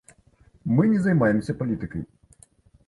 Мы 0.79 0.87
не 0.93 0.99
займаемся 1.07 1.57
палітыкай! 1.61 2.03